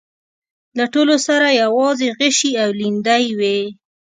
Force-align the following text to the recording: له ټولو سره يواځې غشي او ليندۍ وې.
له 0.77 0.85
ټولو 0.93 1.15
سره 1.27 1.47
يواځې 1.63 2.07
غشي 2.19 2.51
او 2.63 2.69
ليندۍ 2.79 3.25
وې. 3.39 3.59